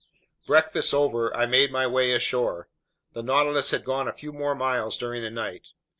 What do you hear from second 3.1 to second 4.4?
The Nautilus had gone a few